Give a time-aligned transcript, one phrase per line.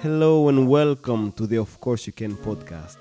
[0.00, 2.98] Hello and welcome to the Of Course You Can podcast,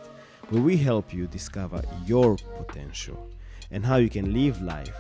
[0.50, 3.30] where we help you discover your potential
[3.72, 4.96] and how you can live life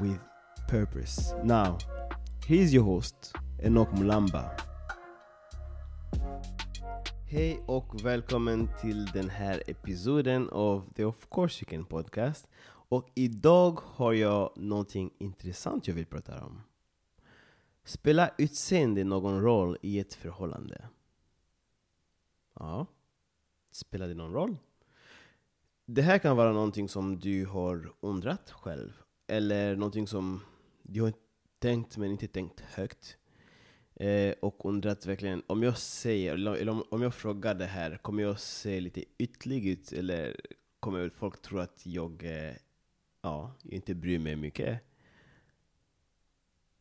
[0.00, 0.18] with
[0.68, 1.34] purpose.
[1.44, 1.78] Now,
[2.46, 4.50] here's your host, Enoch Mulamba.
[7.26, 12.48] Hej och välkommen till den här episoden av The Of Course You Can podcast.
[12.92, 16.60] Och idag har jag någonting intressant jag vill prata om.
[17.84, 20.88] Spelar utseende någon roll i ett förhållande?
[22.54, 22.86] Ja,
[23.70, 24.56] spelar det någon roll?
[25.86, 28.92] Det här kan vara någonting som du har undrat själv.
[29.26, 30.40] Eller någonting som
[30.82, 31.12] du har
[31.58, 33.16] tänkt men inte tänkt högt.
[33.94, 38.22] Eh, och undrat verkligen, om jag säger, eller om, om jag frågar det här, kommer
[38.22, 39.92] jag se lite ytlig ut?
[39.92, 40.40] Eller
[40.80, 42.54] kommer folk tro att jag, eh,
[43.22, 44.80] ja, inte bryr mig mycket?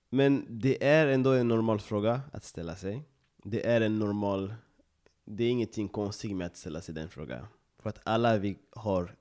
[0.10, 3.04] Men det är ändå en normal fråga att ställa sig.
[3.44, 4.56] Det är en normal
[5.26, 7.48] det är ingenting konstigt med att ställa sig den frågan.
[7.80, 9.16] För att alla vi har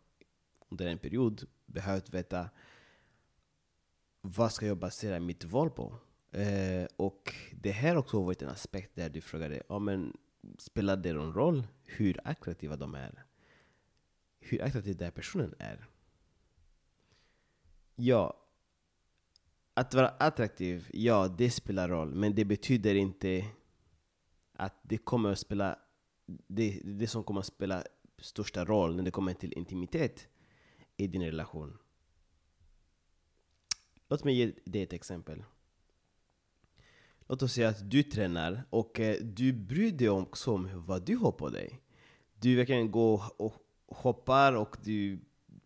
[0.69, 2.51] under en period behövt veta
[4.21, 5.95] vad ska jag basera mitt val på?
[6.31, 10.17] Eh, och det här också varit en aspekt där du frågade, ja, men
[10.59, 13.25] spelar det någon roll hur attraktiva de är?
[14.41, 15.89] Hur attraktiv den här personen är?
[18.03, 18.37] Ja,
[19.75, 23.47] att vara attraktiv, ja det spelar roll, men det betyder inte
[24.53, 25.79] att det kommer att spela
[26.47, 27.85] det, det som kommer att spela
[28.19, 30.29] största roll när det kommer till intimitet
[30.97, 31.79] i din relation.
[34.09, 35.45] Låt mig ge dig ett exempel.
[37.27, 41.17] Låt oss säga att du tränar och eh, du bryr dig också om vad du
[41.17, 41.81] har på dig.
[42.39, 43.55] Du verkligen går och
[43.87, 45.19] hoppar och du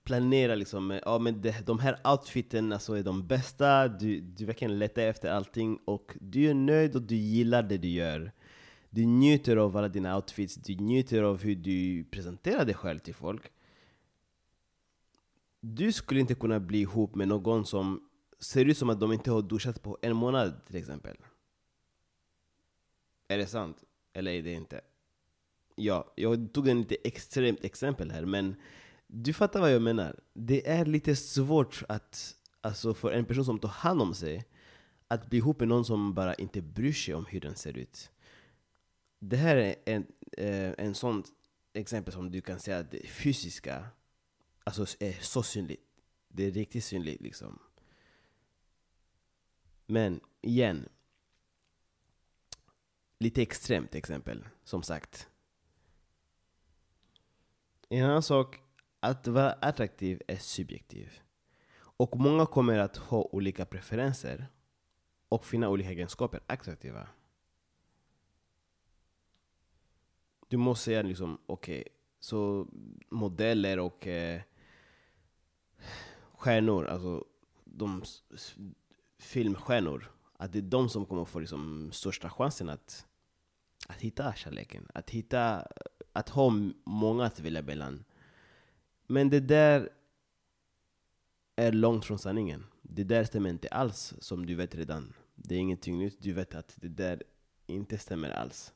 [0.05, 4.45] Planera liksom, eh, ja men det, de här outfiten alltså är de bästa, du, du
[4.45, 8.33] verkligen letar efter allting och du är nöjd och du gillar det du gör.
[8.91, 13.14] Du njuter av alla dina outfits, du njuter av hur du presenterar dig själv till
[13.14, 13.43] folk.
[15.61, 18.09] Du skulle inte kunna bli ihop med någon som
[18.41, 21.17] ser ut som att de inte har duschat på en månad till exempel.
[23.29, 23.85] Är det sant?
[24.13, 24.81] Eller är det inte?
[25.77, 28.57] Ja, jag tog en lite extremt exempel här, men
[29.17, 30.20] du fattar vad jag menar.
[30.33, 34.45] Det är lite svårt att, alltså för en person som tar hand om sig,
[35.08, 38.11] att bli ihop med någon som bara inte bryr sig om hur den ser ut.
[39.19, 41.25] Det här är en, eh, en sån
[41.73, 43.86] exempel som du kan säga att det fysiska
[44.64, 45.83] alltså är så synligt.
[46.29, 47.58] Det är riktigt synligt liksom.
[49.86, 50.89] Men igen,
[53.19, 55.29] lite extremt exempel, som sagt.
[57.89, 58.64] En annan sak,
[59.05, 61.20] att vara attraktiv är subjektiv.
[61.77, 64.47] Och många kommer att ha olika preferenser
[65.29, 67.09] och finna olika egenskaper attraktiva.
[70.48, 72.69] Du måste säga liksom, okej, okay, så
[73.11, 74.41] modeller och eh,
[76.33, 77.25] stjärnor, alltså
[77.64, 78.03] de
[79.19, 83.07] filmstjärnor, att det är de som kommer få liksom största chansen att,
[83.89, 84.89] att hitta kärleken.
[84.95, 85.67] Att hitta,
[86.13, 86.53] att ha
[86.85, 88.05] många att välja mellan.
[89.07, 89.91] Men det där
[91.57, 92.67] är långt från sanningen.
[92.83, 95.13] Det där stämmer inte alls, som du vet redan.
[95.35, 97.23] Det är ingenting nytt, du vet att det där
[97.67, 98.73] inte stämmer alls.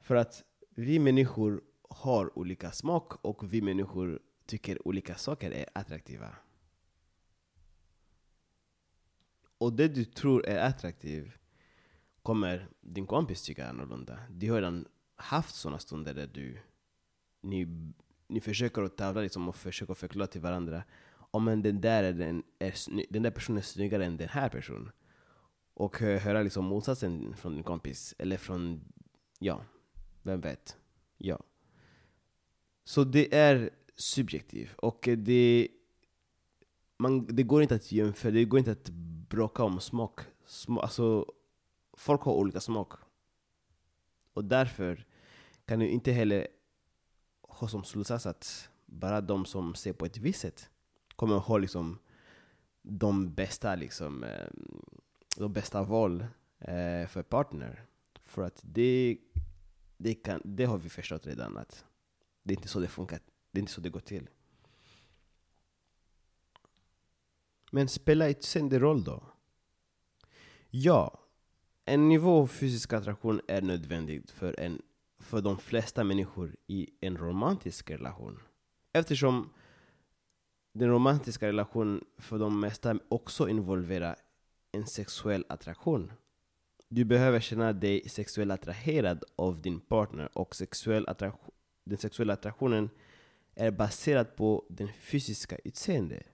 [0.00, 6.36] För att vi människor har olika smak och vi människor tycker olika saker är attraktiva.
[9.58, 11.32] Och det du tror är attraktivt
[12.22, 14.18] kommer din kompis tycka annorlunda.
[14.30, 14.86] Du har redan
[15.16, 16.58] haft sådana stunder där du,
[17.40, 17.92] ni,
[18.28, 20.82] ni försöker att tävla liksom och försöker förklara till varandra
[21.30, 24.48] om men den där, är den, är, den där personen är snyggare än den här
[24.48, 24.90] personen.
[25.74, 28.80] Och höra liksom motsatsen från din kompis, eller från,
[29.38, 29.64] ja,
[30.22, 30.76] vem vet?
[31.18, 31.42] Ja.
[32.84, 34.74] Så det är subjektivt.
[34.76, 35.68] Och det,
[36.98, 38.90] man, det går inte att jämföra, det går inte att
[39.28, 40.20] bråka om smak.
[40.46, 41.32] Sm alltså,
[41.92, 42.92] folk har olika smak.
[44.32, 45.06] Och därför
[45.64, 46.48] kan du inte heller
[47.58, 50.70] ha som slutsats att bara de som ser på ett visst sätt
[51.16, 51.98] kommer ha liksom
[52.82, 54.46] de bästa, liksom, eh,
[55.36, 56.26] de bästa val
[56.58, 57.84] eh, för partner.
[58.24, 59.18] För att det
[59.96, 61.84] det, kan, det har vi förstått redan att
[62.42, 63.20] det är inte så det funkar.
[63.50, 64.28] Det är inte så det går till.
[67.70, 69.22] Men spelar utseende roll då?
[70.70, 71.20] Ja,
[71.84, 74.82] en nivå av fysisk attraktion är nödvändig för, en,
[75.26, 78.40] för de flesta människor i en romantisk relation.
[78.92, 79.50] Eftersom
[80.72, 84.16] den romantiska relationen för de mesta också involverar
[84.72, 86.12] en sexuell attraktion.
[86.88, 92.90] Du behöver känna dig sexuellt attraherad av din partner och sexuell attraktion, den sexuella attraktionen
[93.54, 96.26] är baserad på den fysiska utseendet.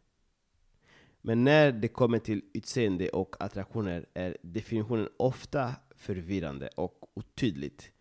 [1.21, 7.92] Men när det kommer till utseende och attraktioner är definitionen ofta förvirrande och otydligt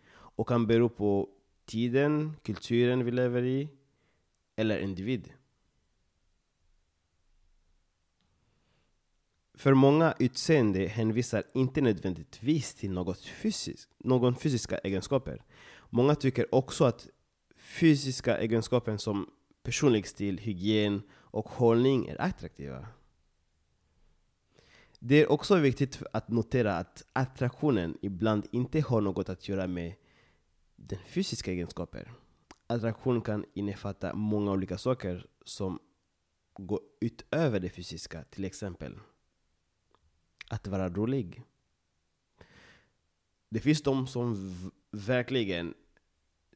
[0.41, 1.29] och kan bero på
[1.65, 3.69] tiden, kulturen vi lever i
[4.55, 5.33] eller individ.
[9.53, 15.43] För många utseende hänvisar inte nödvändigtvis till något fysiskt, någon fysiska egenskaper.
[15.89, 17.07] Många tycker också att
[17.55, 19.29] fysiska egenskaper som
[19.63, 22.87] personlig stil, hygien och hållning är attraktiva.
[24.99, 29.93] Det är också viktigt att notera att attraktionen ibland inte har något att göra med
[30.87, 32.11] den fysiska egenskaper.
[32.67, 35.79] Attraktion kan innefatta många olika saker som
[36.53, 38.99] går utöver det fysiska, till exempel
[40.49, 41.43] att vara rolig.
[43.49, 44.53] Det finns de som
[44.91, 45.73] verkligen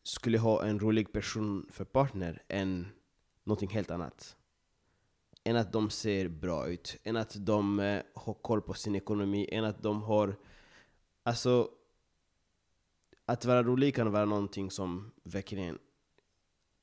[0.04, 2.88] skulle ha en rolig person för partner än
[3.44, 4.36] någonting helt annat.
[5.44, 9.50] Än att de ser bra ut, än att de eh, har koll på sin ekonomi,
[9.52, 10.36] än att de har...
[11.24, 11.70] Alltså,
[13.26, 15.80] att vara rolig kan vara någonting som verkligen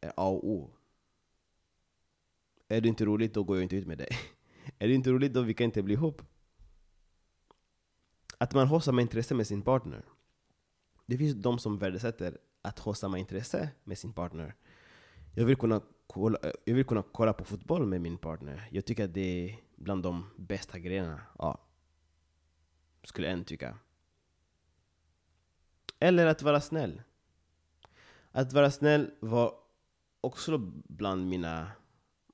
[0.00, 0.70] är A och O.
[2.68, 4.08] Är du inte roligt, då går jag inte ut med dig.
[4.78, 6.22] är du inte roligt, då vi kan inte bli ihop.
[8.38, 10.04] Att man har samma intresse med sin partner.
[11.06, 14.54] Det finns de som värdesätter att ha samma intresse med sin partner.
[15.34, 18.68] Jag vill kunna kolla, jag vill kunna kolla på fotboll med min partner.
[18.70, 21.20] Jag tycker att det är bland de bästa grejerna.
[21.38, 21.58] Ja.
[23.04, 23.78] Skulle en tycka.
[26.02, 27.02] Eller att vara snäll.
[28.31, 29.54] Att vara snäll var
[30.20, 30.58] också
[30.88, 31.70] bland mina,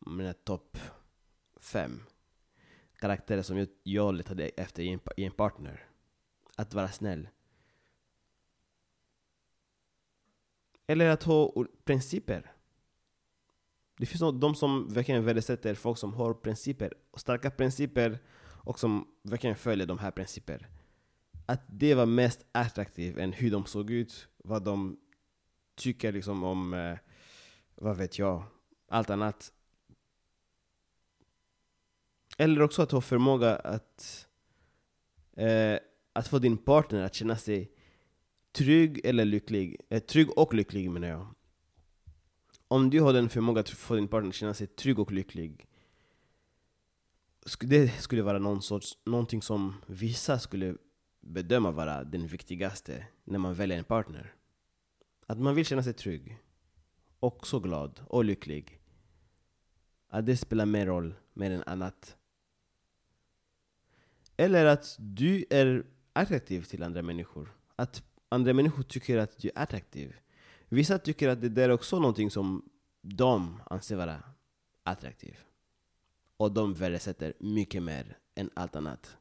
[0.01, 0.79] mina topp
[1.61, 2.03] fem
[2.99, 5.85] karaktärer som jag, jag letade efter i en, i en partner.
[6.57, 7.29] Att vara snäll.
[10.87, 12.53] Eller att ha principer.
[13.97, 19.57] Det finns de som verkligen värdesätter folk som har principer, starka principer och som verkligen
[19.57, 20.67] följer de här principerna.
[21.49, 24.99] Att det var mest attraktivt än hur de såg ut, vad de
[25.75, 26.99] tycker liksom om, eh,
[27.75, 28.43] vad vet jag,
[28.89, 29.53] allt annat.
[32.39, 34.29] Eller också att ha förmåga att,
[35.33, 35.79] eh,
[36.13, 37.73] att få din partner att känna sig
[38.53, 39.81] trygg eller lycklig.
[39.89, 41.35] Eh, trygg och lycklig menar jag.
[42.69, 45.67] Om du har den förmågan att få din partner att känna sig trygg och lycklig.
[47.61, 50.77] Det skulle vara någon sorts, någonting som vissa skulle
[51.29, 54.35] bedöma vara den viktigaste när man väljer en partner.
[55.27, 56.39] Att man vill känna sig trygg.
[57.21, 58.81] Och så glad och lycklig.
[60.09, 62.17] Att det spelar mer roll mer än annat.
[64.37, 67.55] Eller att du är attraktiv till andra människor.
[67.77, 70.17] Att andra människor tycker att du är attraktiv.
[70.69, 72.71] Vissa tycker att det där är också någonting som
[73.01, 74.23] de anser vara
[74.83, 75.45] attraktivt.
[76.37, 79.17] Och de värdesätter mycket mer än allt annat.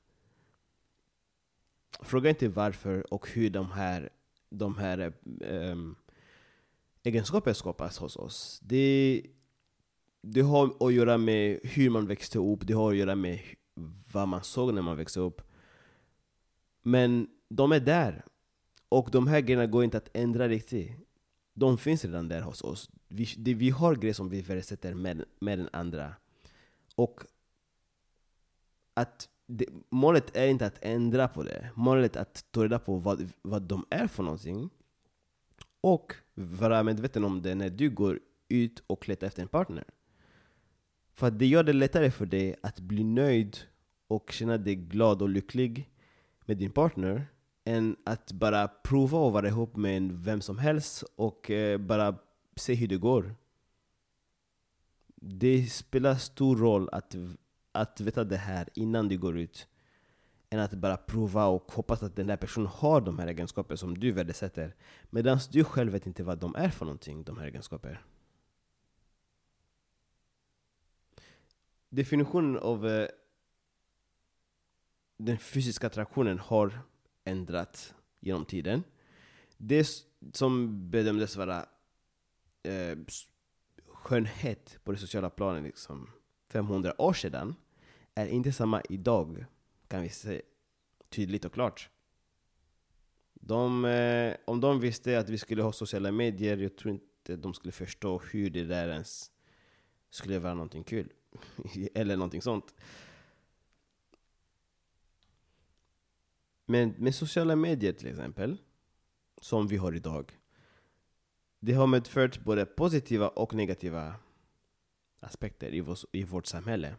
[2.02, 4.10] Fråga inte varför och hur de här,
[4.50, 5.96] de här ehm, um,
[7.04, 8.60] egenskaperna skapas hos oss.
[8.64, 9.24] Det,
[10.22, 13.40] det har att göra med hur man växte upp, det har att göra med
[14.12, 15.42] vad man såg när man växte upp.
[16.82, 18.26] Men de är där.
[18.90, 20.92] Och de här grejerna går inte att ändra riktigt.
[21.54, 22.90] De finns redan där hos oss.
[23.08, 26.16] Vi, det, vi har grejer som vi värdesätter med, med den andra.
[26.96, 27.22] Och
[28.94, 31.70] att det, målet är inte att ändra på det.
[31.76, 34.70] Målet är att ta reda på vad, vad de är för någonting.
[35.82, 39.84] Och vara medveten om det när du går ut och letar efter en partner.
[41.14, 43.58] För det gör det lättare för dig att bli nöjd
[44.08, 45.90] och känna dig glad och lycklig
[46.46, 47.28] med din partner
[47.66, 52.16] än att bara prova att vara ihop med vem som helst och eh, bara
[52.56, 53.36] se hur det går.
[55.16, 57.16] Det spelar stor roll att,
[57.78, 59.68] att veta det här innan du går ut
[60.50, 63.98] än att bara prova och hoppas att den där personen har de här egenskaperna som
[63.98, 64.76] du värdesätter
[65.10, 67.98] medan du själv vet inte vad de är för någonting, de här egenskaperna.
[71.90, 73.08] Definitionen av eh,
[75.18, 76.80] den fysiska attraktionen har
[77.24, 78.84] ändrats genom tiden.
[79.58, 79.88] Det
[80.34, 81.66] som bedömdes vara
[82.64, 82.98] eh,
[83.88, 86.10] skönhet på det sociala planet liksom
[86.50, 87.56] 500 år sedan
[88.18, 89.46] är inte samma idag,
[89.88, 90.42] kan vi se
[91.10, 91.90] tydligt och klart.
[93.34, 97.54] De, eh, om de visste att vi skulle ha sociala medier, jag tror inte de
[97.54, 99.32] skulle förstå hur det där ens
[100.10, 101.14] skulle vara någonting kul.
[101.94, 102.76] Eller någonting sånt.
[106.66, 108.58] Men med sociala medier till exempel,
[109.42, 110.40] som vi har idag,
[111.60, 114.16] det har medfört både positiva och negativa
[115.20, 116.96] aspekter i, vår, i vårt samhälle.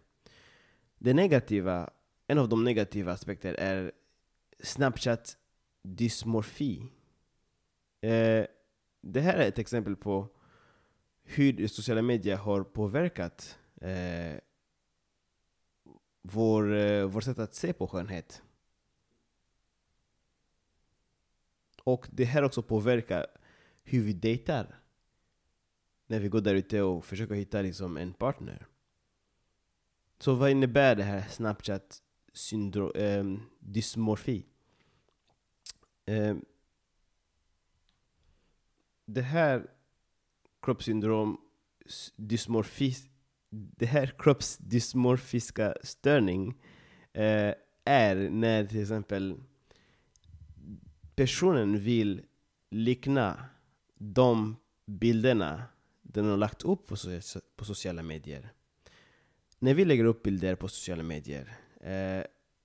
[0.98, 1.90] Det negativa,
[2.26, 3.92] en av de negativa aspekterna är
[4.60, 5.36] Snapchat
[5.82, 6.82] dysmorfi.
[8.00, 8.46] Eh,
[9.00, 10.28] det här är ett exempel på
[11.22, 14.40] hur sociala medier har påverkat eh,
[16.22, 18.42] vår, eh, vår sätt att se på skönhet.
[21.82, 23.26] Och det här också påverkar
[23.82, 24.80] hur vi dejtar.
[26.06, 28.66] När vi går där ute och försöker hitta liksom en partner.
[30.18, 33.25] Så vad innebär det här Snapchat syndrom, eh,
[33.60, 34.46] dysmorfi?
[36.06, 36.37] Eh,
[39.06, 39.66] det här
[40.62, 41.40] kroppssyndrom,
[42.16, 42.94] dysmorfi,
[43.50, 46.60] det här kroppsdysmorfiska störning
[47.12, 49.37] eh, är när till exempel
[51.14, 52.22] personen vill
[52.70, 53.44] likna
[53.94, 54.56] de
[54.87, 55.62] bilderna
[56.02, 56.96] den har lagt upp på,
[57.56, 58.52] på sociala medier.
[59.58, 62.24] När vi lägger upp bilder på sociala medier, eh,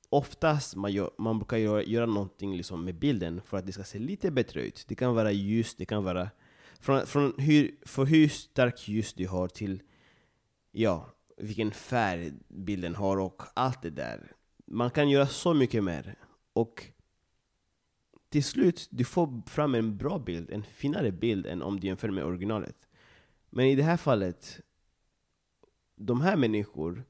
[0.09, 3.83] oftast man, gör, man brukar göra, göra någonting liksom med bilden för att det ska
[3.83, 4.85] se lite bättre ut.
[4.87, 6.29] Det kan vara ljus, det kan vara...
[6.79, 9.81] Från, från hur, för hur starkt ljus du har till
[10.71, 14.31] ja, vilken färg bilden har och allt det där.
[14.65, 16.15] Man kan göra så mycket mer.
[16.53, 16.87] Och
[18.29, 22.09] till slut, du får fram en bra bild, en finare bild än om du jämför
[22.09, 22.87] med originalet.
[23.49, 24.59] Men i det här fallet,
[26.05, 27.05] de här människor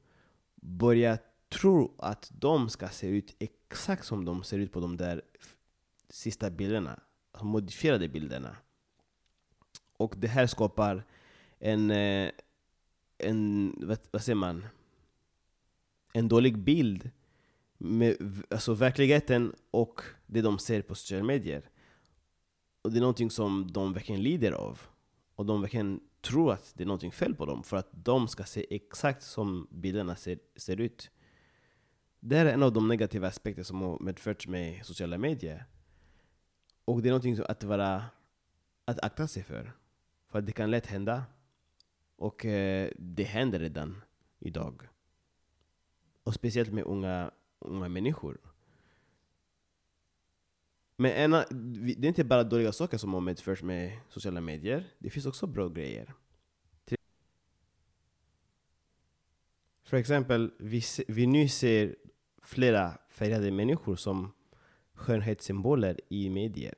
[0.54, 5.22] börjar tro att de ska se ut exakt som de ser ut på de där
[6.08, 7.00] sista bilderna,
[7.32, 8.56] alltså modifierade bilderna.
[9.96, 11.04] Och det här skapar
[11.58, 12.30] en, eh,
[13.18, 14.66] en vad, vad säger man,
[16.12, 17.10] en dålig bild
[17.78, 18.16] med
[18.50, 21.70] alltså verkligheten och det de ser på sociala medier.
[22.82, 24.80] Och det är någonting som de verkligen lider av.
[25.34, 28.44] Och de verkligen tror att det är någonting fel på dem för att de ska
[28.44, 31.10] se exakt som bilderna ser, ser ut.
[32.20, 35.64] Det här är en av de negativa aspekter som har medförts med sociala medier.
[36.84, 38.04] Och det är någonting att, vara,
[38.84, 39.72] att akta sig för.
[40.26, 41.24] För det kan lätt hända.
[42.16, 44.02] Och eh, det händer redan
[44.38, 44.88] idag.
[46.22, 48.53] Och speciellt med unga, unga människor.
[50.96, 54.84] Men ena, det är inte bara dåliga saker som har medförts med sociala medier.
[54.98, 56.14] Det finns också bra grejer.
[59.84, 61.96] För exempel, vi, vi nu ser
[62.42, 64.32] flera färgade människor som
[64.94, 66.74] skönhetssymboler i medier.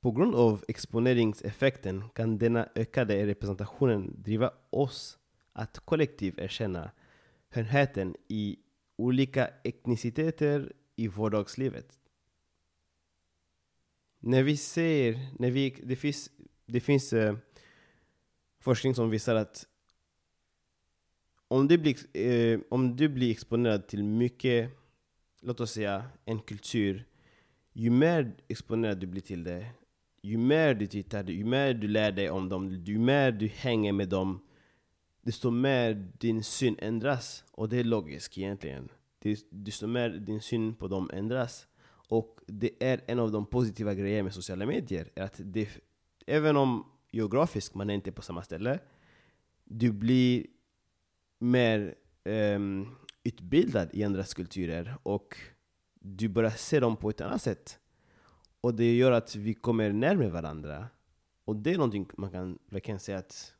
[0.00, 5.18] På grund av exponeringseffekten kan denna ökade representationen driva oss
[5.52, 6.90] att kollektivt erkänna
[7.54, 8.58] skönheten i
[8.96, 11.98] olika etniciteter i vardagslivet.
[14.20, 16.30] När vi ser, när vi, det finns,
[16.66, 17.36] det finns eh,
[18.60, 19.66] forskning som visar att
[21.48, 24.70] om du, blir, eh, om du blir exponerad till mycket,
[25.40, 27.04] låt oss säga en kultur,
[27.72, 29.66] ju mer exponerad du blir till det,
[30.22, 33.92] ju mer du tittar, ju mer du lär dig om dem, ju mer du hänger
[33.92, 34.40] med dem,
[35.22, 37.44] desto mer din syn ändras.
[37.52, 38.88] Och det är logiskt egentligen.
[39.50, 41.66] Desto mer din syn på dem ändras.
[42.08, 45.10] Och det är en av de positiva grejerna med sociala medier.
[45.16, 45.68] Att det,
[46.26, 48.78] även om geografiskt man är inte på samma ställe,
[49.64, 50.46] du blir
[51.38, 51.94] mer
[52.24, 55.36] um, utbildad i andras kulturer och
[56.00, 57.78] du börjar se dem på ett annat sätt.
[58.60, 60.88] Och det gör att vi kommer närmare varandra.
[61.44, 63.54] Och det är någonting man kan verkligen säga att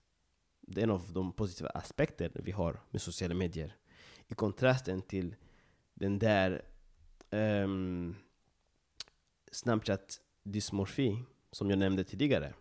[0.61, 3.77] det är en av de positiva aspekter vi har med sociala medier.
[4.29, 5.35] I kontrasten till
[5.99, 6.62] den där
[7.31, 8.17] um,
[9.52, 12.55] Snapchat dysmorfi som jag nämnde tidigare.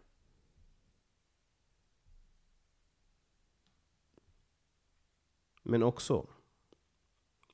[5.63, 6.27] Men också,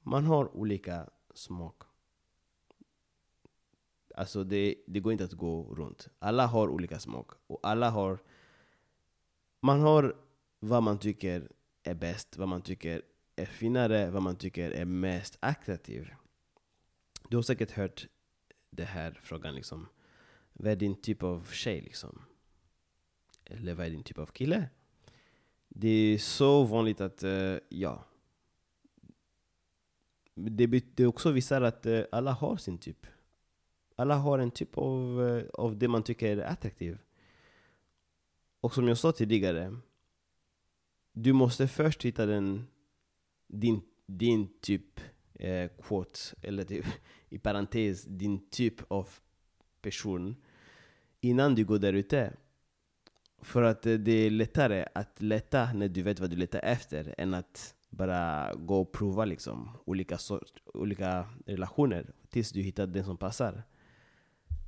[0.02, 1.84] man har olika smak.
[4.16, 6.08] Alltså det, det går inte att gå runt.
[6.20, 7.32] Alla har olika smak.
[7.48, 8.20] Och alla har...
[9.60, 10.16] Man har
[10.60, 11.52] vad man tycker
[11.84, 13.02] är bäst, vad man tycker
[13.36, 16.10] är finare, vad man tycker är mest attraktiv.
[17.30, 18.08] Du har säkert hört
[18.70, 19.88] den här frågan liksom.
[20.54, 22.22] Vad är din typ av tjej liksom?
[23.46, 24.70] Eller vad är din typ av kille?
[25.70, 28.06] Det är så vanligt att, uh, ja.
[30.36, 33.08] Det, det också visar att uh, alla har sin typ.
[33.96, 36.98] Alla har en typ av, uh, av det man tycker är attraktiv.
[38.60, 39.78] Och som jag sa tidigare,
[41.12, 42.68] du måste först hitta den,
[43.48, 45.00] din, din typ
[45.34, 46.86] eh, quote, eller typ,
[47.30, 49.10] i parentes, din typ av
[49.82, 50.36] person
[51.22, 52.34] innan du går där ute.
[53.42, 57.16] För att eh, det är lättare att leta när du vet vad du letar efter
[57.18, 63.06] än att bara gå och prova liksom, olika, sort, olika relationer tills du hittar den
[63.06, 63.64] som passar.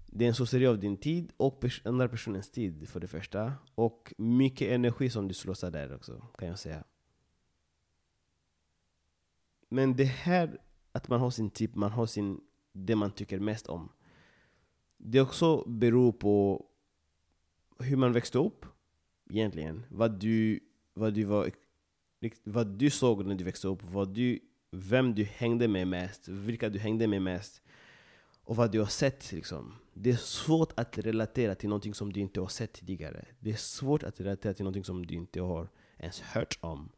[0.05, 3.53] Det är en sorcery av din tid och pers andra personens tid för det första.
[3.75, 6.83] Och mycket energi som du slösar där också, kan jag säga.
[9.75, 10.57] Men det här
[10.91, 12.41] att man har sin typ, man har sin,
[12.73, 13.89] det man tycker mest om.
[14.97, 16.65] Det också beror på
[17.79, 18.65] hur man växte upp
[19.29, 19.85] egentligen.
[19.89, 20.59] Vad du,
[20.93, 21.51] vad du, var,
[22.43, 24.39] vad du såg när du växte upp, vad du,
[24.71, 27.61] vem du hängde med mest, vilka du hängde med mest.
[28.43, 29.73] Och vad du har sett liksom.
[29.93, 33.25] Det är svårt att relatera till någonting som du inte har sett tidigare.
[33.39, 36.89] Det är svårt att relatera till någonting som du inte har ens hört om.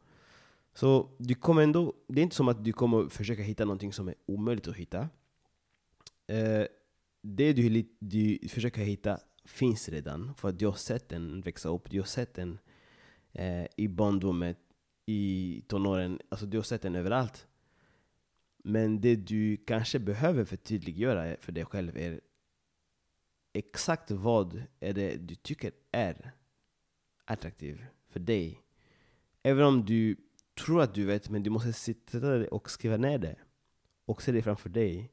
[0.78, 4.08] Så du kommer ändå, det är inte som att du kommer försöka hitta någonting som
[4.08, 5.08] är omöjligt att hitta.
[6.26, 6.66] Eh,
[7.22, 11.90] det du, du försöker hitta finns redan, för att du har sett den växa upp,
[11.90, 12.58] du har sett den
[13.32, 14.54] eh, i barndomen,
[15.06, 17.46] i tonåren, alltså du har sett den överallt.
[18.64, 22.20] Men det du kanske behöver förtydliggöra för dig själv är
[23.52, 26.32] exakt vad är det du tycker är
[27.24, 28.60] attraktivt för dig.
[29.42, 30.16] Även om du
[30.58, 33.36] tror att du vet, men du måste sitta där och skriva ner det.
[34.04, 35.12] Och se det framför dig.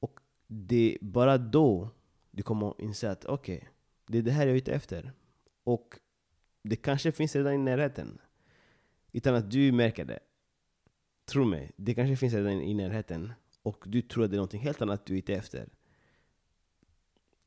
[0.00, 1.90] Och det är bara då
[2.30, 3.68] du kommer att inse att okej, okay,
[4.06, 5.12] det är det här jag är ute efter.
[5.64, 5.98] Och
[6.62, 8.18] det kanske finns redan i närheten.
[9.12, 10.18] Utan att du märker det.
[11.24, 13.32] Tro mig, det kanske finns redan i närheten.
[13.62, 15.68] Och du tror att det är något helt annat du är ute efter.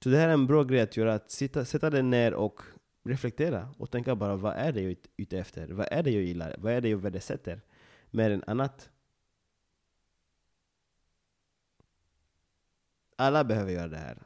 [0.03, 2.61] Så det här är en bra grej att göra, att sitta, sätta dig ner och
[3.03, 5.67] reflektera och tänka bara vad är det jag är ute efter?
[5.67, 6.55] Vad är det jag gillar?
[6.57, 7.61] Vad är det jag värdesätter?
[8.09, 8.89] Mer än annat.
[13.15, 14.23] Alla behöver göra det här.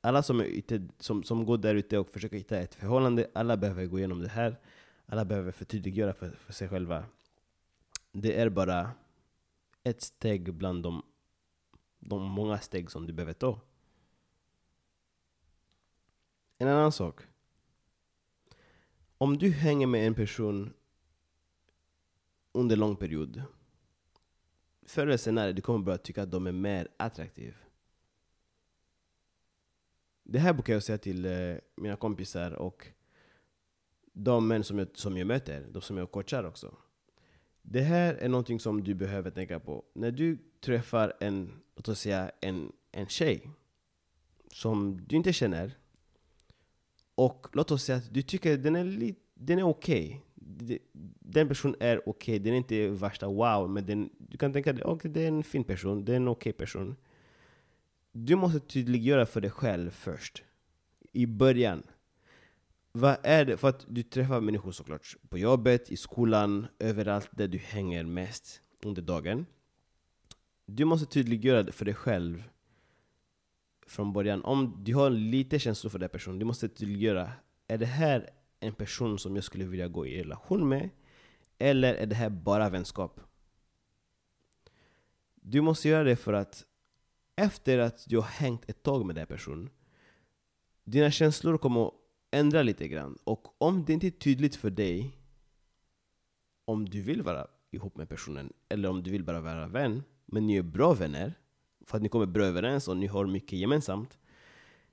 [0.00, 3.56] Alla som, är ute, som, som går där ute och försöker hitta ett förhållande, alla
[3.56, 4.60] behöver gå igenom det här.
[5.06, 7.04] Alla behöver förtydliggöra för, för sig själva.
[8.12, 8.90] Det är bara
[9.82, 11.02] ett steg bland de,
[11.98, 13.60] de många steg som du behöver ta.
[16.58, 17.20] En annan sak
[19.22, 20.72] om du hänger med en person
[22.52, 23.42] under lång period,
[24.86, 27.56] förr eller senare du kommer börja tycka att de är mer attraktiva.
[30.22, 32.86] Det här brukar jag säga till eh, mina kompisar och
[34.12, 36.76] de män som jag, som jag möter, de som jag coachar också.
[37.62, 39.84] Det här är någonting som du behöver tänka på.
[39.92, 43.50] När du träffar en, låt oss säga en, en tjej
[44.52, 45.78] som du inte känner
[47.14, 50.24] och låt oss säga att du tycker den är, li, den är okej.
[50.34, 50.78] Okay.
[51.20, 52.38] Den personen är okej, okay.
[52.38, 55.42] den är inte värsta wow, men den, du kan tänka dig okay, det är en
[55.42, 56.96] fin person, det är en okej okay person.
[58.12, 60.42] Du måste tydliggöra för dig själv först.
[61.12, 61.82] I början.
[62.92, 63.56] Vad är det?
[63.56, 65.16] För att du träffar människor såklart.
[65.28, 69.46] På jobbet, i skolan, överallt där du hänger mest under dagen.
[70.66, 72.42] Du måste tydliggöra det för dig själv
[73.92, 74.44] från början.
[74.44, 77.32] Om du har lite känslor för den personen, du måste tydliggöra.
[77.68, 80.90] Är det här en person som jag skulle vilja gå i relation med?
[81.58, 83.20] Eller är det här bara vänskap?
[85.34, 86.64] Du måste göra det för att
[87.36, 89.70] efter att du har hängt ett tag med den här personen,
[90.84, 91.94] dina känslor kommer att
[92.30, 93.18] ändra lite grann.
[93.24, 95.18] Och om det inte är tydligt för dig
[96.64, 100.46] om du vill vara ihop med personen, eller om du vill bara vara vän, men
[100.46, 101.34] ni är bra vänner,
[101.92, 104.18] för att ni kommer bra överens och ni har mycket gemensamt.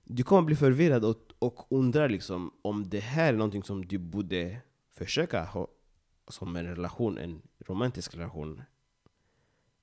[0.04, 3.98] Du kommer bli förvirrad och, och undra liksom om det här är någonting som du
[3.98, 4.62] borde
[4.94, 5.68] försöka ha
[6.28, 8.62] som en relation, en romantisk relation.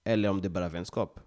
[0.04, 1.20] Eller om det är bara vänskap.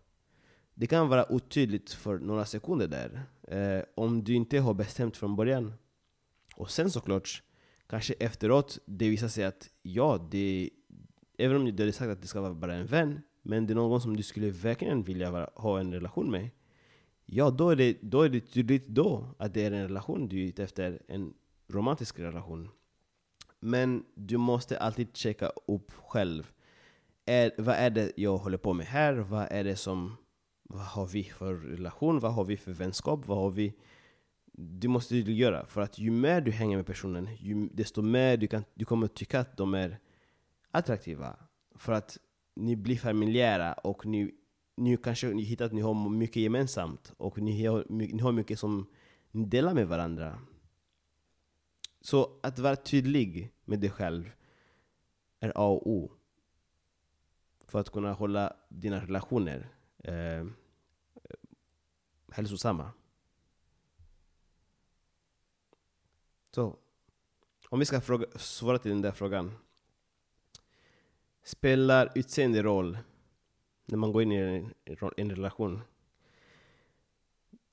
[0.74, 3.24] Det kan vara otydligt för några sekunder där.
[3.48, 5.74] Eh, om du inte har bestämt från början.
[6.56, 7.44] Och sen såklart,
[7.88, 10.70] kanske efteråt, det visar sig att ja, det,
[11.38, 13.76] även om du hade sagt att det ska vara bara en vän, men det är
[13.76, 16.50] någon som du skulle verkligen vilja vara, ha en relation med,
[17.26, 20.44] ja då är, det, då är det tydligt då att det är en relation du
[20.44, 21.34] är ute efter, en
[21.68, 22.70] romantisk relation.
[23.60, 26.52] Men du måste alltid checka upp själv.
[27.26, 29.14] Är, vad är det jag håller på med här?
[29.14, 30.18] Vad är det som...
[30.64, 32.20] Vad har vi för relation?
[32.20, 33.28] Vad har vi för vänskap?
[33.28, 33.74] Vad har vi...
[34.52, 38.48] Du måste göra, för att ju mer du hänger med personen, ju, desto mer du,
[38.48, 40.00] kan, du kommer tycka att de är
[40.72, 41.36] attraktiva.
[41.76, 42.18] För att
[42.60, 44.36] ni blir familjära och ni,
[44.76, 48.60] ni kanske ni hittar att ni har mycket gemensamt och ni har, ni har mycket
[48.60, 48.90] som
[49.32, 50.40] ni delar med varandra.
[52.02, 54.32] Så att vara tydlig med dig själv
[55.40, 56.12] är A och O.
[57.68, 60.46] för att kunna hålla dina relationer eh,
[62.32, 62.92] hälsosamma.
[66.52, 66.78] Så,
[67.70, 69.52] om vi ska fråga, svara till den där frågan.
[71.44, 72.98] Spelar utseende roll
[73.86, 74.74] när man går in i en,
[75.18, 75.82] en relation?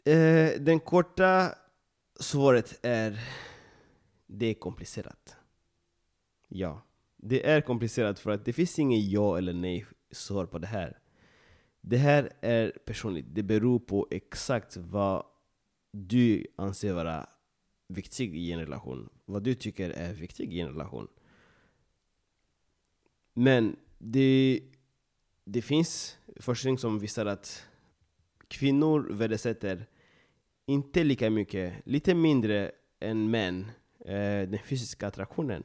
[0.05, 1.55] Eh, den korta
[2.21, 3.21] svaret är
[4.27, 5.37] det är komplicerat.
[6.49, 6.83] Ja,
[7.17, 10.99] det är komplicerat för att det finns ingen ja eller nej svar på det här.
[11.81, 13.27] Det här är personligt.
[13.29, 15.25] Det beror på exakt vad
[15.93, 17.29] du anser vara
[17.89, 19.09] viktigt i en relation.
[19.25, 21.09] Vad du tycker är viktigt i en relation.
[23.39, 24.61] Men det,
[25.45, 27.67] det finns forskning som visar att
[28.49, 29.87] kvinnor värdesätter
[30.67, 33.67] inte lika mycket, lite mindre än män,
[34.01, 35.63] eh, den fysiska attraktionen.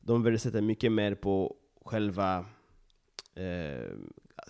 [0.00, 2.46] De värdesätter mycket mer på själva
[3.34, 3.92] eh,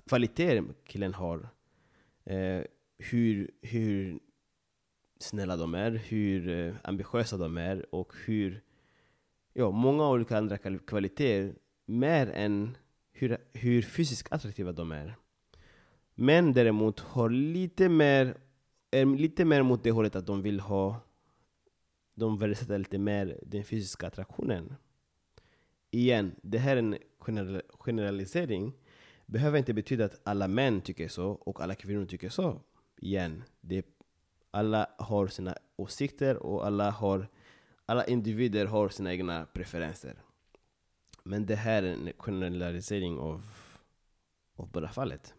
[0.06, 1.48] kvaliteten killen har.
[2.24, 2.62] Eh,
[2.98, 4.18] hur, hur
[5.18, 8.62] snälla de är, hur eh, ambitiösa de är och hur,
[9.52, 11.54] ja, många olika andra kvaliteter
[11.88, 12.76] mer än
[13.12, 15.16] hur, hur fysiskt attraktiva de är.
[16.14, 18.36] Män däremot har lite mer,
[18.90, 21.00] är lite mer mot det hållet att de vill ha
[22.14, 24.74] de värdesätter lite mer den fysiska attraktionen.
[25.90, 26.98] Igen, det här är en
[27.70, 28.72] generalisering.
[29.26, 32.60] behöver inte betyda att alla män tycker så och alla kvinnor tycker så.
[32.96, 33.86] Igen, det,
[34.50, 37.28] alla har sina åsikter och alla, har,
[37.86, 40.22] alla individer har sina egna preferenser.
[41.28, 43.42] Men det här är en generalisering av,
[44.56, 45.34] av bara fallet.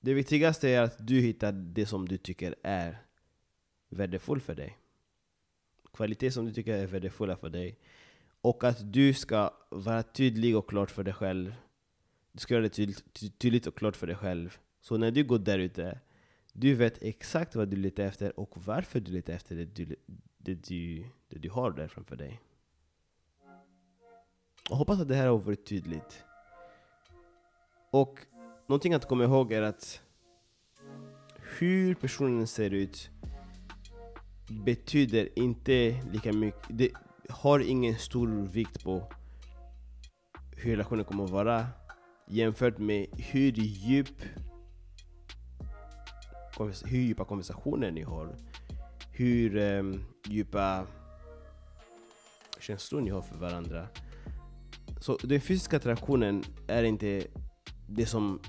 [0.00, 3.02] Det viktigaste är att du hittar det som du tycker är
[3.88, 4.78] värdefullt för dig.
[5.92, 7.78] Kvalitet som du tycker är värdefulla för dig.
[8.40, 11.54] Och att du ska vara tydlig och klart för dig själv.
[12.32, 14.58] Du ska göra det tydligt, tydligt och klart för dig själv.
[14.80, 16.00] Så när du går där ute,
[16.52, 19.96] du vet exakt vad du letar efter och varför du letar efter det du,
[20.38, 22.40] det du, det du har där framför dig.
[24.68, 26.24] Jag hoppas att det här har varit tydligt.
[27.90, 28.18] Och
[28.66, 30.00] någonting att komma ihåg är att
[31.58, 33.10] hur personen ser ut
[34.64, 36.66] betyder inte lika mycket.
[36.68, 36.90] Det
[37.28, 39.12] har ingen stor vikt på
[40.56, 41.66] hur relationen kommer att vara
[42.26, 44.22] jämfört med hur djup
[46.84, 48.36] hur djupa konversationer ni har.
[49.12, 50.86] Hur um, djupa
[52.60, 53.88] känslor ni har för varandra.
[55.02, 57.26] Så den fysiska attraktionen är inte
[57.86, 58.40] det som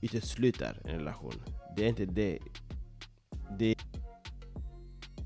[0.00, 1.42] utesluter en relation.
[1.76, 2.38] Det är inte det.
[3.58, 3.74] Det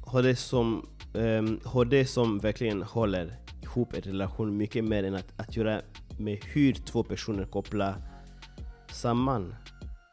[0.06, 5.14] har det som, um, har det som verkligen håller ihop en relation mycket mer än
[5.14, 5.80] att, att göra
[6.18, 7.94] med hur två personer kopplar
[8.92, 9.54] samman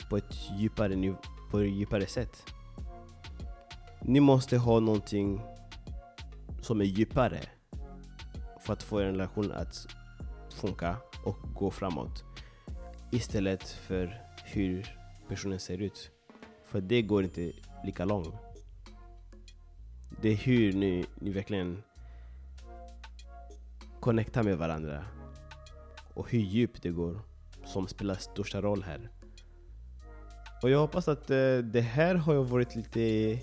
[0.10, 1.16] på ett djupare,
[1.52, 2.44] på ett djupare sätt.
[4.02, 5.42] Ni måste ha någonting
[6.62, 7.40] som är djupare
[8.66, 9.88] för att få en relation att
[10.54, 12.24] funka och gå framåt.
[13.12, 14.98] Istället för hur
[15.28, 16.12] personen ser ut.
[16.66, 17.52] För det går inte
[17.86, 18.34] lika långt.
[20.22, 21.84] Det är hur ni, ni verkligen
[24.00, 25.06] connectar med varandra.
[26.14, 27.22] Och hur djupt det går
[27.66, 29.10] som spelar största roll här.
[30.62, 33.40] Och jag hoppas att eh, det här har varit lite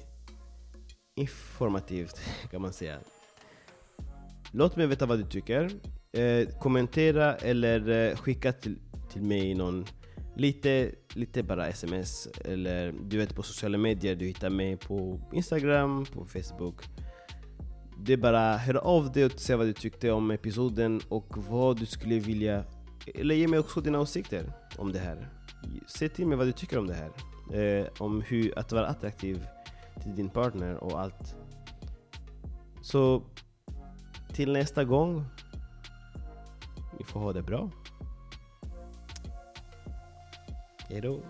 [1.16, 2.98] informativt kan man säga.
[4.52, 5.70] Låt mig veta vad du tycker.
[6.12, 8.78] Eh, kommentera eller eh, skicka till,
[9.12, 9.84] till mig någon
[10.36, 14.14] lite, lite bara sms eller du vet på sociala medier.
[14.14, 16.74] Du hittar mig på Instagram, på Facebook.
[17.98, 21.78] Det är bara hör av dig och säg vad du tyckte om episoden och vad
[21.78, 22.64] du skulle vilja
[23.14, 25.28] eller ge mig också dina åsikter om det här.
[25.86, 27.10] Säg till mig vad du tycker om det här.
[27.52, 29.46] Eh, om hur att vara attraktiv
[30.02, 31.36] till din partner och allt.
[32.82, 33.22] Så
[34.40, 35.24] till nästa gång.
[36.98, 37.70] Ni får ha det bra.
[40.88, 41.20] Hejdå.